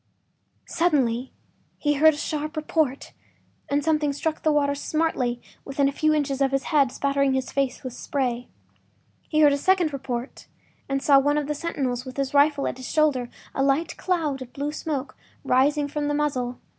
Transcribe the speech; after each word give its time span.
Suddenly 0.65 1.31
he 1.77 1.93
heard 1.93 2.15
a 2.15 2.17
sharp 2.17 2.57
report 2.57 3.13
and 3.69 3.83
something 3.83 4.13
struck 4.13 4.41
the 4.41 4.51
water 4.51 4.73
smartly 4.73 5.39
within 5.63 5.87
a 5.87 5.91
few 5.91 6.11
inches 6.11 6.41
of 6.41 6.49
his 6.49 6.63
head, 6.63 6.91
spattering 6.91 7.35
his 7.35 7.51
face 7.51 7.83
with 7.83 7.93
spray. 7.93 8.47
He 9.29 9.41
heard 9.41 9.53
a 9.53 9.59
second 9.59 9.93
report, 9.93 10.47
and 10.89 11.03
saw 11.03 11.19
one 11.19 11.37
of 11.37 11.45
the 11.45 11.53
sentinels 11.53 12.03
with 12.03 12.17
his 12.17 12.33
rifle 12.33 12.65
at 12.67 12.77
his 12.77 12.89
shoulder, 12.89 13.29
a 13.53 13.61
light 13.61 13.95
cloud 13.97 14.41
of 14.41 14.53
blue 14.53 14.71
smoke 14.71 15.15
rising 15.43 15.87
from 15.87 16.07
the 16.07 16.15
muzzle. 16.15 16.57